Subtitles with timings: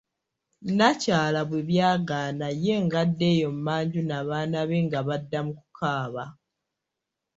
[0.65, 6.23] Nnakyala bwe byagaana ye ng'adda eyo manju n'abaana be nga badda mu kukaaba.